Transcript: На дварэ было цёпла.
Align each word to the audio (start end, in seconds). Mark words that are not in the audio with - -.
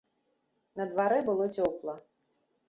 На 0.81 0.87
дварэ 0.93 1.19
было 1.29 1.45
цёпла. 1.55 1.95